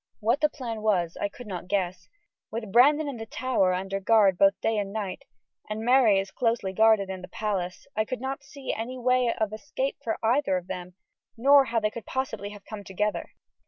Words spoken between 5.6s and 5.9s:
and